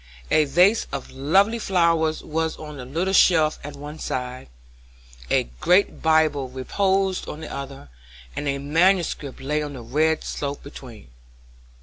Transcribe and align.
A 0.31 0.45
vase 0.45 0.87
of 0.91 1.11
lovely 1.11 1.59
flowers 1.59 2.23
was 2.23 2.57
on 2.57 2.77
the 2.77 2.85
little 2.85 3.13
shelf 3.13 3.59
at 3.63 3.75
one 3.75 3.99
side, 3.99 4.49
a 5.29 5.43
great 5.59 6.01
Bible 6.01 6.49
reposed 6.49 7.29
on 7.29 7.39
the 7.41 7.53
other, 7.53 7.89
and 8.35 8.47
a 8.47 8.57
manuscript 8.57 9.39
lay 9.39 9.61
on 9.61 9.73
the 9.73 9.83
red 9.83 10.23
slope 10.23 10.63
between. 10.63 11.09